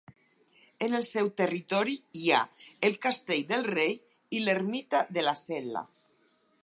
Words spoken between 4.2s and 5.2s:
i l'ermita